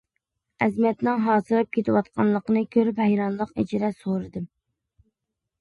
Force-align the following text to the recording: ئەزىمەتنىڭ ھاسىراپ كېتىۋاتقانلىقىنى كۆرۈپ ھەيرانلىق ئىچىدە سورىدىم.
ئەزىمەتنىڭ 0.65 1.19
ھاسىراپ 1.25 1.69
كېتىۋاتقانلىقىنى 1.77 2.63
كۆرۈپ 2.77 3.03
ھەيرانلىق 3.05 3.53
ئىچىدە 3.65 3.93
سورىدىم. 3.99 4.49